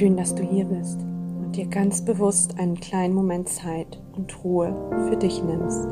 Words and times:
schön, 0.00 0.16
dass 0.16 0.34
du 0.34 0.42
hier 0.42 0.64
bist 0.64 0.98
und 1.42 1.56
dir 1.56 1.66
ganz 1.66 2.02
bewusst 2.02 2.58
einen 2.58 2.80
kleinen 2.80 3.12
Moment 3.12 3.50
Zeit 3.50 4.00
und 4.16 4.42
Ruhe 4.42 4.74
für 5.10 5.16
dich 5.18 5.44
nimmst. 5.44 5.86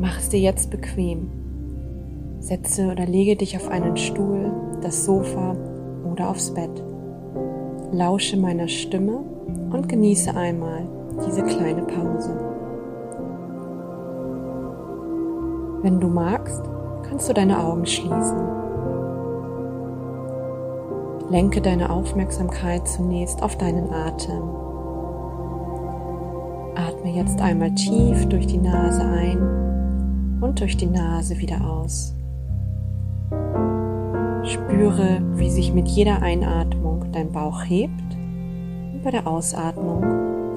Mach 0.00 0.18
es 0.18 0.30
dir 0.30 0.40
jetzt 0.40 0.70
bequem. 0.70 1.30
Setze 2.38 2.90
oder 2.90 3.04
lege 3.04 3.36
dich 3.36 3.54
auf 3.54 3.68
einen 3.68 3.98
Stuhl, 3.98 4.50
das 4.80 5.04
Sofa 5.04 5.54
oder 6.10 6.30
aufs 6.30 6.54
Bett. 6.54 6.82
Lausche 7.92 8.38
meiner 8.38 8.68
Stimme 8.68 9.18
und 9.70 9.86
genieße 9.86 10.34
einmal 10.34 10.88
diese 11.26 11.42
kleine 11.42 11.82
Pause. 11.82 12.34
Wenn 15.82 16.00
du 16.00 16.08
magst, 16.08 16.62
kannst 17.02 17.28
du 17.28 17.34
deine 17.34 17.62
Augen 17.62 17.84
schließen. 17.84 18.63
Lenke 21.30 21.62
deine 21.62 21.88
Aufmerksamkeit 21.90 22.86
zunächst 22.86 23.42
auf 23.42 23.56
deinen 23.56 23.90
Atem. 23.90 24.42
Atme 26.74 27.16
jetzt 27.16 27.40
einmal 27.40 27.74
tief 27.74 28.26
durch 28.28 28.46
die 28.46 28.58
Nase 28.58 29.02
ein 29.02 30.38
und 30.42 30.60
durch 30.60 30.76
die 30.76 30.86
Nase 30.86 31.38
wieder 31.38 31.66
aus. 31.66 32.14
Spüre, 34.44 35.22
wie 35.36 35.50
sich 35.50 35.72
mit 35.72 35.88
jeder 35.88 36.20
Einatmung 36.20 37.10
dein 37.12 37.32
Bauch 37.32 37.64
hebt 37.64 37.90
und 38.92 39.00
bei 39.02 39.10
der 39.10 39.26
Ausatmung 39.26 40.02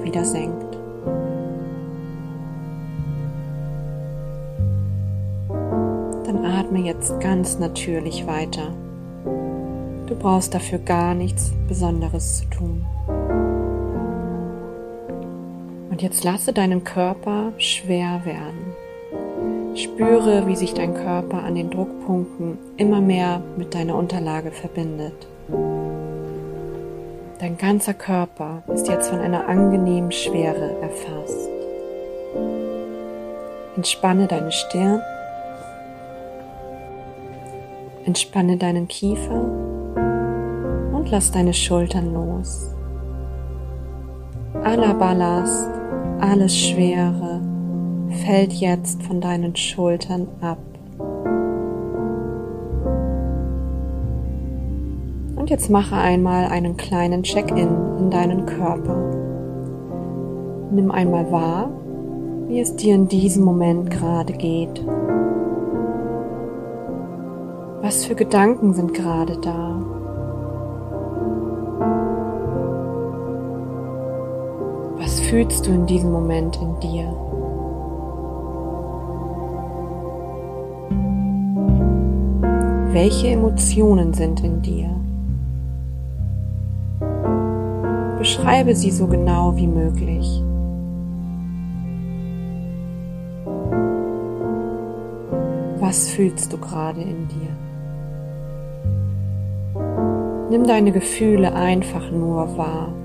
wieder 0.04 0.24
senkt. 0.24 0.76
Dann 6.26 6.44
atme 6.44 6.80
jetzt 6.80 7.18
ganz 7.20 7.58
natürlich 7.58 8.26
weiter. 8.26 8.74
Du 10.08 10.14
brauchst 10.14 10.54
dafür 10.54 10.78
gar 10.78 11.14
nichts 11.14 11.52
Besonderes 11.68 12.38
zu 12.38 12.46
tun. 12.46 12.86
Und 15.90 16.00
jetzt 16.00 16.24
lasse 16.24 16.54
deinen 16.54 16.82
Körper 16.82 17.52
schwer 17.58 18.22
werden. 18.24 18.74
Spüre, 19.76 20.46
wie 20.46 20.56
sich 20.56 20.72
dein 20.72 20.94
Körper 20.94 21.42
an 21.42 21.56
den 21.56 21.70
Druckpunkten 21.70 22.56
immer 22.78 23.02
mehr 23.02 23.42
mit 23.58 23.74
deiner 23.74 23.96
Unterlage 23.96 24.50
verbindet. 24.50 25.26
Dein 27.38 27.58
ganzer 27.58 27.94
Körper 27.94 28.62
ist 28.72 28.88
jetzt 28.88 29.10
von 29.10 29.20
einer 29.20 29.46
angenehmen 29.46 30.10
Schwere 30.10 30.74
erfasst. 30.80 31.50
Entspanne 33.76 34.26
deine 34.26 34.52
Stirn, 34.52 35.00
entspanne 38.06 38.56
deinen 38.56 38.88
Kiefer 38.88 39.77
lass 41.10 41.30
deine 41.30 41.54
Schultern 41.54 42.12
los. 42.12 42.74
Aller 44.62 44.94
Ballast, 44.94 45.70
alles 46.20 46.56
Schwere 46.56 47.40
fällt 48.24 48.52
jetzt 48.52 49.02
von 49.02 49.20
deinen 49.20 49.54
Schultern 49.56 50.28
ab. 50.40 50.58
Und 55.36 55.50
jetzt 55.50 55.70
mache 55.70 55.96
einmal 55.96 56.46
einen 56.46 56.76
kleinen 56.76 57.22
Check-in 57.22 57.68
in 57.98 58.10
deinen 58.10 58.46
Körper. 58.46 58.96
Nimm 60.70 60.90
einmal 60.90 61.30
wahr, 61.30 61.70
wie 62.48 62.60
es 62.60 62.76
dir 62.76 62.94
in 62.94 63.08
diesem 63.08 63.44
Moment 63.44 63.90
gerade 63.90 64.32
geht. 64.32 64.84
Was 67.80 68.04
für 68.04 68.14
Gedanken 68.14 68.74
sind 68.74 68.92
gerade 68.92 69.38
da? 69.40 69.97
Fühlst 75.28 75.66
du 75.66 75.72
in 75.72 75.84
diesem 75.84 76.10
Moment 76.10 76.56
in 76.56 76.80
dir? 76.80 77.04
Welche 82.92 83.28
Emotionen 83.28 84.14
sind 84.14 84.42
in 84.42 84.62
dir? 84.62 84.88
Beschreibe 88.16 88.74
sie 88.74 88.90
so 88.90 89.06
genau 89.06 89.54
wie 89.56 89.66
möglich. 89.66 90.42
Was 95.78 96.08
fühlst 96.08 96.54
du 96.54 96.58
gerade 96.58 97.02
in 97.02 97.28
dir? 97.28 97.50
Nimm 100.50 100.66
deine 100.66 100.90
Gefühle 100.90 101.52
einfach 101.54 102.10
nur 102.10 102.56
wahr. 102.56 102.97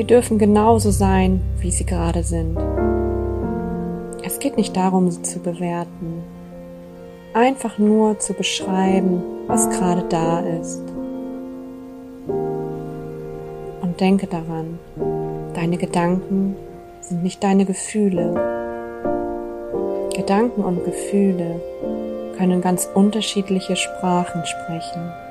Sie 0.00 0.06
dürfen 0.06 0.38
genauso 0.38 0.90
sein, 0.90 1.42
wie 1.58 1.70
sie 1.70 1.84
gerade 1.84 2.22
sind. 2.22 2.56
Es 4.24 4.38
geht 4.38 4.56
nicht 4.56 4.74
darum, 4.74 5.10
sie 5.10 5.20
zu 5.20 5.40
bewerten, 5.40 6.24
einfach 7.34 7.76
nur 7.76 8.18
zu 8.18 8.32
beschreiben, 8.32 9.22
was 9.46 9.68
gerade 9.68 10.02
da 10.08 10.40
ist. 10.40 10.80
Und 13.82 14.00
denke 14.00 14.26
daran, 14.26 14.78
deine 15.52 15.76
Gedanken 15.76 16.56
sind 17.02 17.22
nicht 17.22 17.44
deine 17.44 17.66
Gefühle. 17.66 18.32
Gedanken 20.16 20.64
und 20.64 20.82
Gefühle 20.82 21.60
können 22.38 22.62
ganz 22.62 22.88
unterschiedliche 22.94 23.76
Sprachen 23.76 24.46
sprechen. 24.46 25.29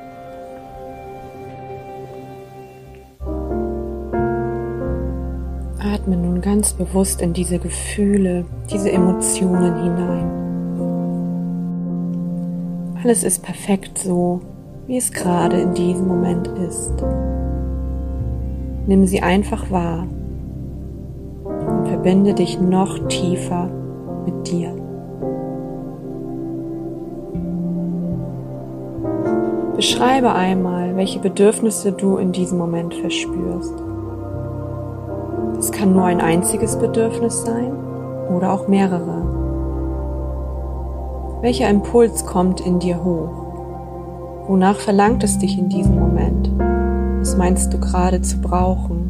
Atme 5.93 6.17
nun 6.17 6.41
ganz 6.41 6.73
bewusst 6.73 7.21
in 7.21 7.33
diese 7.33 7.57
Gefühle, 7.57 8.45
diese 8.71 8.91
Emotionen 8.91 9.81
hinein. 9.83 10.29
Alles 13.03 13.23
ist 13.23 13.41
perfekt 13.41 13.97
so, 13.97 14.41
wie 14.87 14.97
es 14.97 15.11
gerade 15.11 15.59
in 15.61 15.73
diesem 15.73 16.07
Moment 16.07 16.47
ist. 16.67 16.91
Nimm 18.87 19.05
sie 19.05 19.21
einfach 19.21 19.71
wahr 19.71 20.05
und 21.43 21.87
verbinde 21.87 22.33
dich 22.33 22.59
noch 22.59 23.07
tiefer 23.07 23.69
mit 24.25 24.51
dir. 24.51 24.75
Beschreibe 29.75 30.33
einmal, 30.33 30.97
welche 30.97 31.19
Bedürfnisse 31.19 31.93
du 31.93 32.17
in 32.17 32.31
diesem 32.33 32.57
Moment 32.57 32.93
verspürst. 32.93 33.88
Es 35.57 35.71
kann 35.71 35.93
nur 35.93 36.05
ein 36.05 36.21
einziges 36.21 36.77
Bedürfnis 36.77 37.43
sein 37.43 37.71
oder 38.29 38.53
auch 38.53 38.67
mehrere. 38.67 39.19
Welcher 41.41 41.69
Impuls 41.69 42.25
kommt 42.25 42.61
in 42.61 42.79
dir 42.79 43.03
hoch? 43.03 44.47
Wonach 44.47 44.77
verlangt 44.77 45.23
es 45.23 45.37
dich 45.37 45.57
in 45.57 45.69
diesem 45.69 45.99
Moment? 45.99 46.51
Was 47.19 47.37
meinst 47.37 47.73
du 47.73 47.79
gerade 47.79 48.21
zu 48.21 48.41
brauchen? 48.41 49.09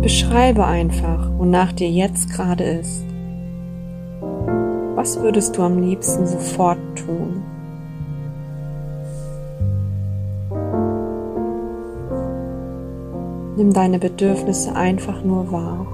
Beschreibe 0.00 0.64
einfach, 0.64 1.30
wonach 1.38 1.72
dir 1.72 1.90
jetzt 1.90 2.30
gerade 2.30 2.64
ist. 2.64 3.04
Was 4.94 5.20
würdest 5.20 5.56
du 5.56 5.62
am 5.62 5.80
liebsten 5.80 6.26
sofort 6.26 6.78
tun? 6.94 7.42
Nimm 13.58 13.72
deine 13.72 13.98
Bedürfnisse 13.98 14.76
einfach 14.76 15.24
nur 15.24 15.50
wahr. 15.50 15.84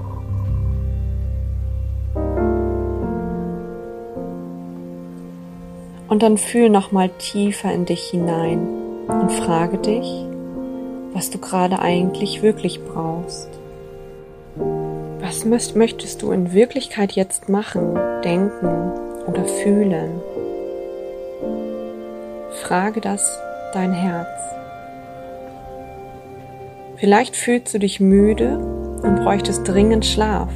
Und 6.09 6.23
dann 6.23 6.37
fühl 6.37 6.69
nochmal 6.69 7.09
tiefer 7.19 7.73
in 7.73 7.87
dich 7.87 8.03
hinein 8.11 8.69
und 9.09 9.33
frage 9.33 9.79
dich, 9.79 10.27
was 11.15 11.31
du 11.31 11.39
gerade 11.39 11.79
eigentlich 11.79 12.43
wirklich 12.43 12.85
brauchst. 12.85 13.49
Was 15.23 15.47
möchtest 15.75 16.21
du 16.21 16.33
in 16.33 16.53
Wirklichkeit 16.53 17.13
jetzt 17.13 17.49
machen, 17.49 17.99
denken 18.23 18.93
oder 19.27 19.47
fühlen? 19.47 20.21
Frage 22.63 23.01
das 23.01 23.39
dein 23.73 23.95
Herz. 23.95 24.64
Vielleicht 27.05 27.37
fühlst 27.37 27.75
du 27.75 27.79
dich 27.79 28.01
müde 28.01 28.57
und 29.03 29.17
bräuchtest 29.17 29.69
dringend 29.69 30.07
Schlaf. 30.07 30.49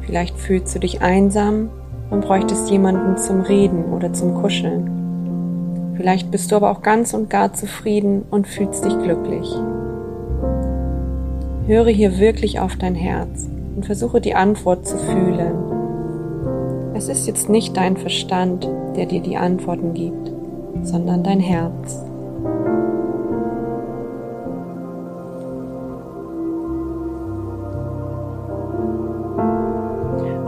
Vielleicht 0.00 0.36
fühlst 0.36 0.74
du 0.74 0.80
dich 0.80 1.00
einsam 1.00 1.70
und 2.10 2.22
bräuchtest 2.22 2.68
jemanden 2.72 3.16
zum 3.18 3.42
Reden 3.42 3.84
oder 3.92 4.12
zum 4.12 4.34
Kuscheln. 4.34 5.94
Vielleicht 5.96 6.32
bist 6.32 6.50
du 6.50 6.56
aber 6.56 6.72
auch 6.72 6.82
ganz 6.82 7.14
und 7.14 7.30
gar 7.30 7.52
zufrieden 7.52 8.24
und 8.32 8.48
fühlst 8.48 8.84
dich 8.84 8.98
glücklich. 8.98 9.48
Höre 11.68 11.86
hier 11.86 12.18
wirklich 12.18 12.58
auf 12.58 12.74
dein 12.74 12.96
Herz 12.96 13.48
und 13.76 13.86
versuche 13.86 14.20
die 14.20 14.34
Antwort 14.34 14.84
zu 14.84 14.98
fühlen. 14.98 15.54
Es 16.96 17.08
ist 17.08 17.28
jetzt 17.28 17.48
nicht 17.48 17.76
dein 17.76 17.96
Verstand, 17.96 18.68
der 18.96 19.06
dir 19.06 19.20
die 19.20 19.36
Antworten 19.36 19.94
gibt. 19.94 20.32
sondern 20.82 21.22
dein 21.22 21.38
Herz. 21.38 22.04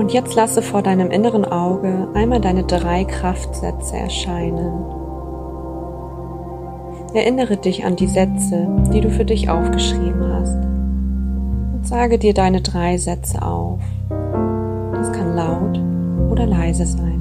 Und 0.07 0.13
jetzt 0.13 0.37
lasse 0.37 0.63
vor 0.63 0.83
deinem 0.83 1.11
inneren 1.11 1.45
Auge 1.45 2.07
einmal 2.15 2.41
deine 2.41 2.63
drei 2.63 3.03
Kraftsätze 3.03 3.97
erscheinen. 3.97 4.85
Erinnere 7.13 7.57
dich 7.57 7.85
an 7.85 7.97
die 7.97 8.07
Sätze, 8.07 8.69
die 8.95 9.01
du 9.01 9.11
für 9.11 9.25
dich 9.25 9.51
aufgeschrieben 9.51 10.33
hast. 10.33 10.55
Und 11.75 11.89
sage 11.89 12.21
dir 12.21 12.35
deine 12.35 12.61
drei 12.61 12.99
Sätze 12.99 13.43
auf. 13.43 13.81
Das 14.93 15.11
kann 15.11 15.35
laut 15.35 15.81
oder 16.31 16.47
leise 16.47 16.87
sein. 16.87 17.16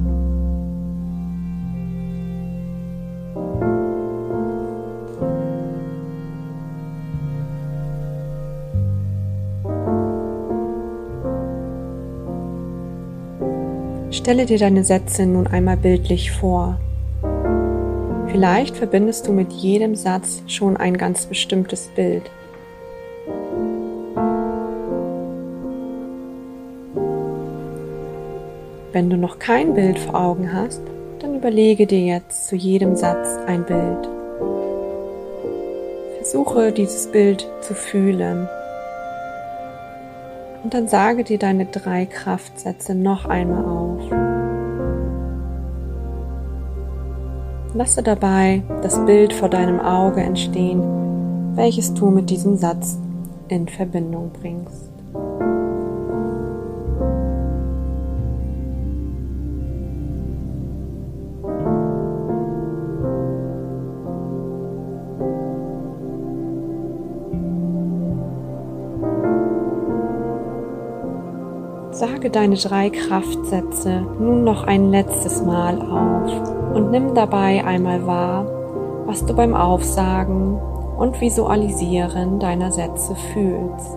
Stelle 14.26 14.44
dir 14.44 14.58
deine 14.58 14.82
Sätze 14.82 15.24
nun 15.24 15.46
einmal 15.46 15.76
bildlich 15.76 16.32
vor. 16.32 16.80
Vielleicht 18.26 18.76
verbindest 18.76 19.28
du 19.28 19.32
mit 19.32 19.52
jedem 19.52 19.94
Satz 19.94 20.42
schon 20.48 20.76
ein 20.76 20.98
ganz 20.98 21.26
bestimmtes 21.26 21.86
Bild. 21.94 22.24
Wenn 28.90 29.10
du 29.10 29.16
noch 29.16 29.38
kein 29.38 29.74
Bild 29.74 29.96
vor 29.96 30.16
Augen 30.16 30.52
hast, 30.52 30.82
dann 31.20 31.36
überlege 31.36 31.86
dir 31.86 32.00
jetzt 32.00 32.48
zu 32.48 32.56
jedem 32.56 32.96
Satz 32.96 33.38
ein 33.46 33.64
Bild. 33.64 34.08
Versuche 36.16 36.72
dieses 36.72 37.06
Bild 37.12 37.48
zu 37.60 37.74
fühlen. 37.74 38.48
Und 40.66 40.74
dann 40.74 40.88
sage 40.88 41.22
dir 41.22 41.38
deine 41.38 41.66
drei 41.66 42.06
Kraftsätze 42.06 42.96
noch 42.96 43.24
einmal 43.26 43.64
auf. 43.64 44.00
Lasse 47.72 48.02
dabei 48.02 48.64
das 48.82 48.98
Bild 49.06 49.32
vor 49.32 49.48
deinem 49.48 49.78
Auge 49.78 50.22
entstehen, 50.22 50.82
welches 51.54 51.94
du 51.94 52.10
mit 52.10 52.30
diesem 52.30 52.56
Satz 52.56 52.98
in 53.46 53.68
Verbindung 53.68 54.32
bringst. 54.32 54.95
Sage 72.26 72.40
deine 72.40 72.56
drei 72.56 72.90
Kraftsätze 72.90 74.04
nun 74.18 74.42
noch 74.42 74.64
ein 74.64 74.90
letztes 74.90 75.44
Mal 75.44 75.80
auf 75.80 76.74
und 76.74 76.90
nimm 76.90 77.14
dabei 77.14 77.64
einmal 77.64 78.04
wahr, 78.04 78.46
was 79.06 79.24
du 79.24 79.32
beim 79.32 79.54
Aufsagen 79.54 80.58
und 80.98 81.20
Visualisieren 81.20 82.40
deiner 82.40 82.72
Sätze 82.72 83.14
fühlst. 83.32 83.96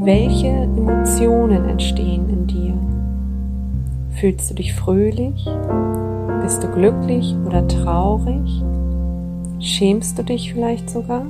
Welche 0.00 0.46
Emotionen 0.46 1.68
entstehen 1.68 2.26
in 2.30 2.46
dir? 2.46 2.74
Fühlst 4.18 4.48
du 4.48 4.54
dich 4.54 4.74
fröhlich? 4.74 5.46
Bist 6.40 6.64
du 6.64 6.68
glücklich 6.68 7.36
oder 7.46 7.68
traurig? 7.68 8.64
Schämst 9.58 10.18
du 10.18 10.22
dich 10.22 10.54
vielleicht 10.54 10.88
sogar? 10.88 11.26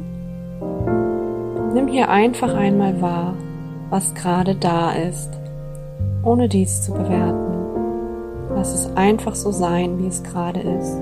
Nimm 1.74 1.88
hier 1.88 2.10
einfach 2.10 2.54
einmal 2.54 3.02
wahr, 3.02 3.34
was 3.90 4.14
gerade 4.14 4.54
da 4.54 4.92
ist, 4.92 5.30
ohne 6.22 6.48
dies 6.48 6.82
zu 6.82 6.92
bewerten. 6.92 7.46
Lass 8.54 8.72
es 8.74 8.96
einfach 8.96 9.34
so 9.34 9.50
sein, 9.52 9.98
wie 9.98 10.06
es 10.06 10.22
gerade 10.22 10.60
ist. 10.60 10.98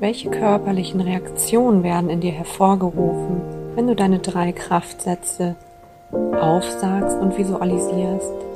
Welche 0.00 0.30
körperlichen 0.30 1.00
Reaktionen 1.00 1.82
werden 1.82 2.10
in 2.10 2.20
dir 2.20 2.32
hervorgerufen, 2.32 3.42
wenn 3.74 3.86
du 3.86 3.94
deine 3.94 4.18
drei 4.18 4.50
Kraftsätze 4.52 5.56
aufsagst 6.12 7.16
und 7.18 7.38
visualisierst? 7.38 8.49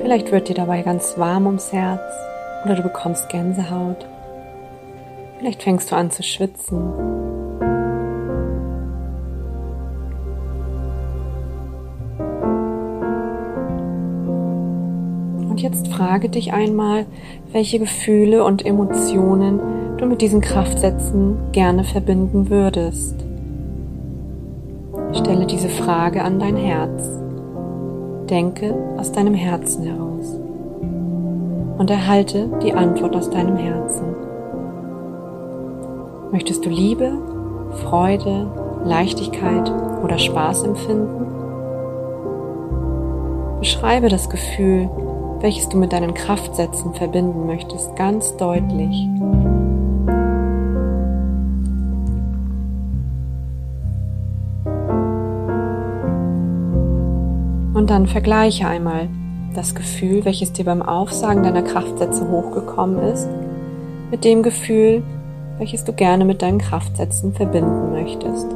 Vielleicht 0.00 0.32
wird 0.32 0.48
dir 0.48 0.54
dabei 0.54 0.82
ganz 0.82 1.18
warm 1.18 1.46
ums 1.46 1.72
Herz 1.72 2.00
oder 2.64 2.74
du 2.74 2.82
bekommst 2.82 3.28
Gänsehaut. 3.28 4.06
Vielleicht 5.38 5.62
fängst 5.62 5.90
du 5.92 5.96
an 5.96 6.10
zu 6.10 6.22
schwitzen. 6.22 6.78
Und 15.48 15.60
jetzt 15.60 15.88
frage 15.88 16.30
dich 16.30 16.54
einmal, 16.54 17.04
welche 17.52 17.78
Gefühle 17.78 18.44
und 18.44 18.64
Emotionen 18.64 19.60
du 19.98 20.06
mit 20.06 20.22
diesen 20.22 20.40
Kraftsätzen 20.40 21.36
gerne 21.52 21.84
verbinden 21.84 22.48
würdest. 22.48 23.16
Stelle 25.12 25.44
diese 25.44 25.68
Frage 25.68 26.22
an 26.22 26.38
dein 26.38 26.56
Herz. 26.56 27.19
Denke 28.30 28.72
aus 28.96 29.10
deinem 29.10 29.34
Herzen 29.34 29.82
heraus 29.82 30.38
und 31.78 31.90
erhalte 31.90 32.48
die 32.62 32.72
Antwort 32.72 33.16
aus 33.16 33.28
deinem 33.28 33.56
Herzen. 33.56 34.14
Möchtest 36.30 36.64
du 36.64 36.68
Liebe, 36.68 37.10
Freude, 37.82 38.46
Leichtigkeit 38.84 39.72
oder 40.04 40.16
Spaß 40.16 40.62
empfinden? 40.62 41.26
Beschreibe 43.58 44.08
das 44.08 44.30
Gefühl, 44.30 44.88
welches 45.40 45.68
du 45.68 45.76
mit 45.76 45.92
deinen 45.92 46.14
Kraftsätzen 46.14 46.94
verbinden 46.94 47.46
möchtest, 47.46 47.96
ganz 47.96 48.36
deutlich. 48.36 49.08
Und 57.80 57.88
dann 57.88 58.06
vergleiche 58.06 58.68
einmal 58.68 59.08
das 59.54 59.74
Gefühl, 59.74 60.26
welches 60.26 60.52
dir 60.52 60.66
beim 60.66 60.82
Aufsagen 60.82 61.42
deiner 61.42 61.62
Kraftsätze 61.62 62.28
hochgekommen 62.28 62.98
ist, 62.98 63.26
mit 64.10 64.22
dem 64.22 64.42
Gefühl, 64.42 65.02
welches 65.56 65.84
du 65.84 65.94
gerne 65.94 66.26
mit 66.26 66.42
deinen 66.42 66.58
Kraftsätzen 66.58 67.32
verbinden 67.32 67.90
möchtest. 67.92 68.48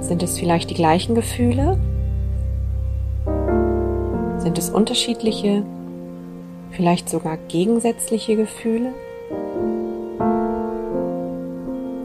Sind 0.00 0.22
es 0.22 0.38
vielleicht 0.38 0.70
die 0.70 0.74
gleichen 0.74 1.14
Gefühle? 1.14 1.78
Sind 4.38 4.56
es 4.56 4.70
unterschiedliche, 4.70 5.62
vielleicht 6.70 7.10
sogar 7.10 7.36
gegensätzliche 7.36 8.34
Gefühle? 8.34 8.94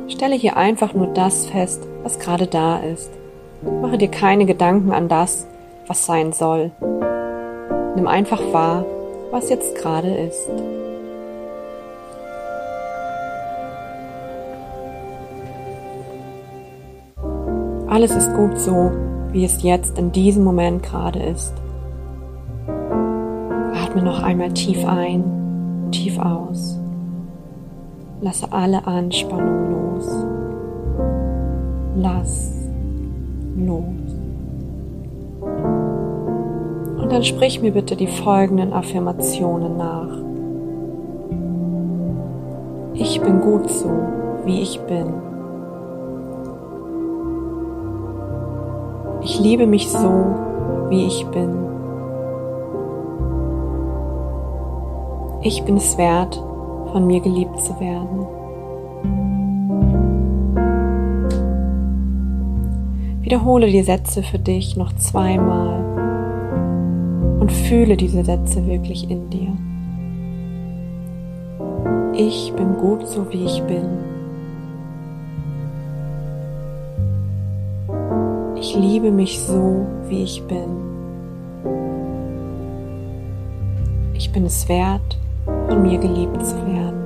Stelle 0.09 0.35
hier 0.35 0.57
einfach 0.57 0.93
nur 0.93 1.07
das 1.07 1.45
fest, 1.45 1.87
was 2.03 2.19
gerade 2.19 2.47
da 2.47 2.79
ist. 2.79 3.22
Mache 3.81 3.97
dir 3.97 4.09
keine 4.09 4.45
Gedanken 4.45 4.91
an 4.91 5.07
das, 5.07 5.47
was 5.87 6.05
sein 6.05 6.33
soll. 6.33 6.71
Nimm 7.95 8.07
einfach 8.07 8.41
wahr, 8.51 8.85
was 9.31 9.49
jetzt 9.49 9.75
gerade 9.75 10.09
ist. 10.09 10.49
Alles 17.87 18.15
ist 18.15 18.33
gut 18.33 18.57
so, 18.57 18.91
wie 19.31 19.45
es 19.45 19.61
jetzt 19.61 19.99
in 19.99 20.11
diesem 20.11 20.43
Moment 20.43 20.81
gerade 20.81 21.19
ist. 21.19 21.53
Atme 23.75 24.01
noch 24.01 24.23
einmal 24.23 24.51
tief 24.53 24.83
ein, 24.87 25.89
tief 25.91 26.17
aus. 26.17 26.79
Lasse 28.19 28.51
alle 28.51 28.87
Anspannung 28.87 29.95
los. 29.95 30.25
Lass 31.95 32.62
los. 33.55 33.83
Und 37.01 37.11
dann 37.11 37.23
sprich 37.23 37.61
mir 37.61 37.71
bitte 37.71 37.95
die 37.95 38.07
folgenden 38.07 38.73
Affirmationen 38.73 39.77
nach. 39.77 40.23
Ich 42.93 43.19
bin 43.21 43.41
gut 43.41 43.69
so, 43.69 43.89
wie 44.45 44.61
ich 44.61 44.79
bin. 44.81 45.07
Ich 49.23 49.39
liebe 49.39 49.65
mich 49.67 49.89
so, 49.89 50.35
wie 50.89 51.05
ich 51.07 51.25
bin. 51.27 51.49
Ich 55.41 55.63
bin 55.63 55.77
es 55.77 55.97
wert, 55.97 56.41
von 56.91 57.07
mir 57.07 57.19
geliebt 57.19 57.59
zu 57.61 57.77
werden. 57.79 58.27
Wiederhole 63.23 63.67
die 63.67 63.83
Sätze 63.83 64.21
für 64.21 64.37
dich 64.37 64.75
noch 64.75 64.93
zweimal 64.97 65.79
und 67.39 67.49
fühle 67.53 67.95
diese 67.95 68.25
Sätze 68.25 68.67
wirklich 68.67 69.09
in 69.09 69.29
dir. 69.29 69.53
Ich 72.13 72.51
bin 72.53 72.75
gut 72.75 73.07
so 73.07 73.31
wie 73.31 73.45
ich 73.45 73.63
bin. 73.63 73.85
Ich 78.57 78.75
liebe 78.75 79.09
mich 79.09 79.39
so 79.39 79.85
wie 80.09 80.23
ich 80.23 80.43
bin. 80.43 80.83
Ich 84.15 84.33
bin 84.33 84.45
es 84.45 84.67
wert, 84.67 85.17
von 85.69 85.81
mir 85.81 85.97
geliebt 85.97 86.45
zu 86.45 86.57
werden. 86.67 87.02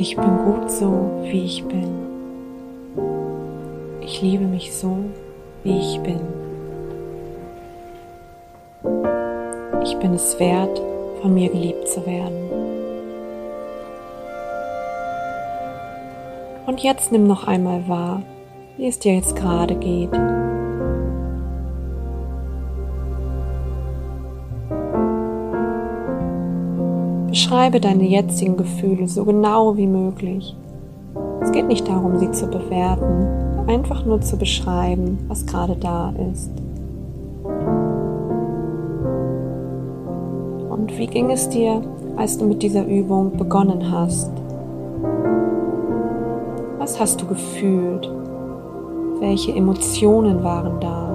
Ich 0.00 0.16
bin 0.16 0.38
gut 0.46 0.70
so, 0.70 1.20
wie 1.24 1.44
ich 1.44 1.62
bin. 1.62 1.90
Ich 4.00 4.22
liebe 4.22 4.44
mich 4.44 4.74
so, 4.74 4.96
wie 5.62 5.78
ich 5.78 6.00
bin. 6.00 6.20
Ich 9.84 9.94
bin 9.98 10.14
es 10.14 10.40
wert, 10.40 10.80
von 11.20 11.34
mir 11.34 11.50
geliebt 11.50 11.86
zu 11.86 12.06
werden. 12.06 12.50
Und 16.64 16.80
jetzt 16.80 17.12
nimm 17.12 17.26
noch 17.26 17.46
einmal 17.46 17.86
wahr, 17.86 18.22
wie 18.78 18.86
es 18.86 18.98
dir 18.98 19.16
jetzt 19.16 19.36
gerade 19.36 19.74
geht. 19.74 20.12
Beschreibe 27.50 27.80
deine 27.80 28.04
jetzigen 28.04 28.56
Gefühle 28.56 29.08
so 29.08 29.24
genau 29.24 29.76
wie 29.76 29.88
möglich. 29.88 30.54
Es 31.40 31.50
geht 31.50 31.66
nicht 31.66 31.88
darum, 31.88 32.16
sie 32.20 32.30
zu 32.30 32.46
bewerten, 32.46 33.26
einfach 33.66 34.06
nur 34.06 34.20
zu 34.20 34.36
beschreiben, 34.36 35.18
was 35.26 35.46
gerade 35.46 35.74
da 35.74 36.14
ist. 36.30 36.48
Und 40.70 40.96
wie 40.96 41.08
ging 41.08 41.32
es 41.32 41.48
dir, 41.48 41.82
als 42.16 42.38
du 42.38 42.46
mit 42.46 42.62
dieser 42.62 42.86
Übung 42.86 43.36
begonnen 43.36 43.90
hast? 43.90 44.30
Was 46.78 47.00
hast 47.00 47.20
du 47.20 47.26
gefühlt? 47.26 48.08
Welche 49.18 49.56
Emotionen 49.56 50.44
waren 50.44 50.78
da? 50.78 51.09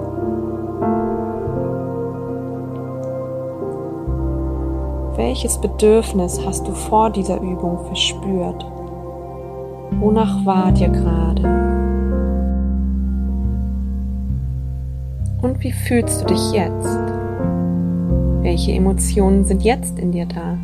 Welches 5.17 5.57
Bedürfnis 5.61 6.41
hast 6.45 6.67
du 6.67 6.73
vor 6.73 7.09
dieser 7.09 7.39
Übung 7.39 7.85
verspürt? 7.85 8.65
Wonach 10.01 10.45
war 10.45 10.73
dir 10.73 10.89
gerade? 10.89 11.41
Und 15.41 15.63
wie 15.63 15.71
fühlst 15.71 16.21
du 16.21 16.25
dich 16.25 16.51
jetzt? 16.51 16.99
Welche 18.41 18.73
Emotionen 18.73 19.45
sind 19.45 19.63
jetzt 19.63 19.99
in 19.99 20.11
dir 20.11 20.25
da? 20.25 20.57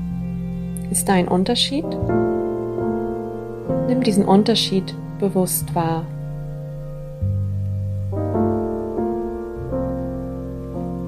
Ist 0.91 1.08
da 1.08 1.13
ein 1.13 1.29
Unterschied? 1.29 1.86
Nimm 3.88 4.03
diesen 4.03 4.25
Unterschied 4.25 4.93
bewusst 5.17 5.74
wahr. 5.74 6.03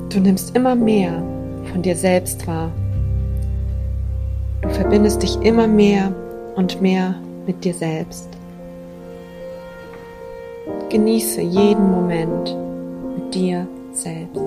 Du 0.09 0.21
nimmst 0.21 0.55
immer 0.55 0.75
mehr 0.75 1.21
von 1.73 1.81
dir 1.81 1.97
selbst 1.97 2.47
wahr. 2.47 2.71
Du 4.63 4.69
verbindest 4.69 5.21
dich 5.21 5.35
immer 5.41 5.67
mehr 5.67 6.13
und 6.55 6.81
mehr 6.81 7.15
mit 7.45 7.65
dir 7.65 7.73
selbst. 7.73 8.29
Genieße 10.87 11.41
jeden 11.41 11.91
Moment 11.91 12.55
mit 13.17 13.35
dir 13.35 13.67
selbst. 13.91 14.41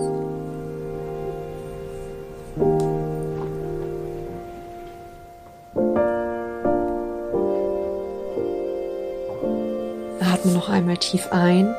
Atme 10.21 10.53
noch 10.55 10.71
einmal 10.71 10.97
tief 10.97 11.29
ein, 11.31 11.75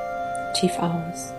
tief 0.59 0.77
aus. 0.77 1.33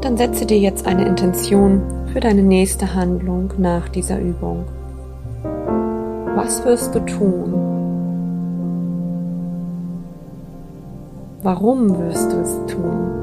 Dann 0.00 0.16
setze 0.16 0.46
dir 0.46 0.58
jetzt 0.58 0.86
eine 0.86 1.06
Intention 1.06 1.82
für 2.12 2.20
deine 2.20 2.42
nächste 2.42 2.94
Handlung 2.94 3.52
nach 3.58 3.88
dieser 3.88 4.20
Übung. 4.20 4.64
Was 6.36 6.64
wirst 6.64 6.94
du 6.94 7.00
tun? 7.00 7.52
Warum 11.42 11.98
wirst 11.98 12.32
du 12.32 12.36
es 12.36 12.66
tun? 12.66 13.18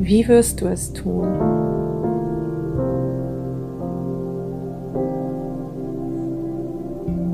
Wie 0.00 0.26
wirst 0.26 0.60
du 0.60 0.66
es 0.66 0.92
tun? 0.92 1.28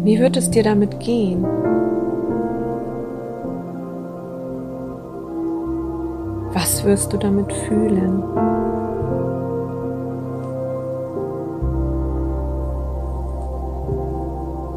Wie 0.03 0.19
wird 0.19 0.37
es 0.37 0.51
dir 0.51 0.63
damit 0.63 1.01
gehen? 1.01 1.47
Wirst 6.85 7.15
du 7.15 7.17
damit 7.17 7.51
fühlen? 7.51 8.23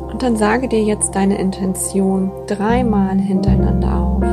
Und 0.10 0.24
dann 0.24 0.38
sage 0.38 0.70
dir 0.70 0.82
jetzt 0.82 1.16
deine 1.16 1.38
Intention 1.38 2.32
dreimal 2.48 3.18
hintereinander 3.18 3.94
auf. 3.94 4.24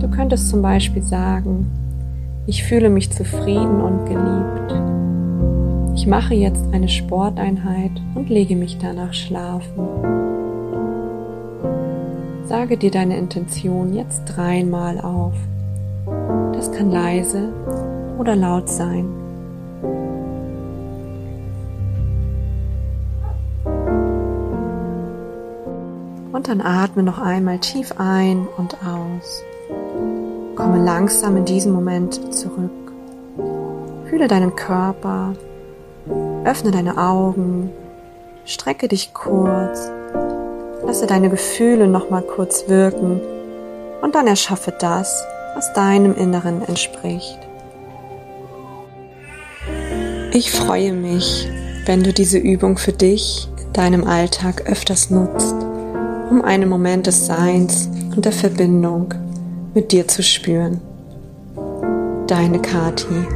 Du 0.00 0.10
könntest 0.14 0.50
zum 0.50 0.60
Beispiel 0.60 1.02
sagen, 1.02 1.70
ich 2.46 2.62
fühle 2.62 2.90
mich 2.90 3.10
zufrieden 3.10 3.80
und 3.80 4.04
geliebt. 4.04 4.74
Ich 5.96 6.06
mache 6.06 6.34
jetzt 6.34 6.62
eine 6.72 6.90
Sporteinheit 6.90 7.92
und 8.14 8.28
lege 8.28 8.54
mich 8.54 8.76
danach 8.76 9.14
schlafen. 9.14 9.88
Sage 12.44 12.76
dir 12.76 12.90
deine 12.90 13.16
Intention 13.16 13.94
jetzt 13.94 14.24
dreimal 14.26 15.00
auf. 15.00 15.32
Das 16.60 16.70
kann 16.72 16.90
leise 16.90 17.54
oder 18.18 18.36
laut 18.36 18.68
sein. 18.68 19.08
Und 26.32 26.48
dann 26.48 26.60
atme 26.60 27.02
noch 27.02 27.18
einmal 27.18 27.60
tief 27.60 27.94
ein 27.96 28.46
und 28.58 28.76
aus. 28.86 29.42
Komme 30.54 30.84
langsam 30.84 31.38
in 31.38 31.46
diesen 31.46 31.72
Moment 31.72 32.34
zurück. 32.34 32.92
Fühle 34.10 34.28
deinen 34.28 34.54
Körper, 34.54 35.32
öffne 36.44 36.72
deine 36.72 36.98
Augen, 36.98 37.70
strecke 38.44 38.86
dich 38.86 39.14
kurz, 39.14 39.90
lasse 40.84 41.06
deine 41.06 41.30
Gefühle 41.30 41.88
nochmal 41.88 42.20
kurz 42.20 42.68
wirken 42.68 43.22
und 44.02 44.14
dann 44.14 44.26
erschaffe 44.26 44.74
das, 44.78 45.24
was 45.54 45.72
deinem 45.72 46.14
Inneren 46.14 46.62
entspricht. 46.62 47.38
Ich 50.32 50.50
freue 50.50 50.92
mich, 50.92 51.48
wenn 51.86 52.02
du 52.02 52.12
diese 52.12 52.38
Übung 52.38 52.78
für 52.78 52.92
dich 52.92 53.48
in 53.64 53.72
deinem 53.72 54.04
Alltag 54.04 54.70
öfters 54.70 55.10
nutzt 55.10 55.56
um 56.30 56.42
einen 56.42 56.68
Moment 56.68 57.06
des 57.06 57.26
Seins 57.26 57.88
und 58.14 58.24
der 58.24 58.32
Verbindung 58.32 59.12
mit 59.74 59.92
dir 59.92 60.06
zu 60.06 60.22
spüren. 60.22 60.80
Deine 62.26 62.60
Kati. 62.62 63.26